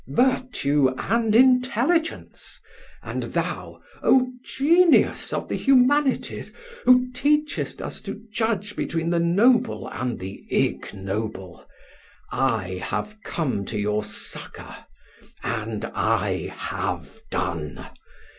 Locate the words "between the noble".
8.75-9.87